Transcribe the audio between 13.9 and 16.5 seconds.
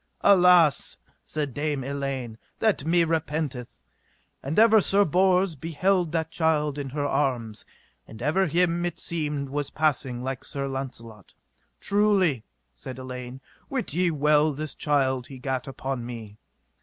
ye well this child he gat upon me.